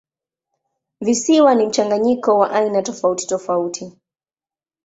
[1.01, 3.93] Visiwa ni mchanganyiko wa aina tofautitofauti.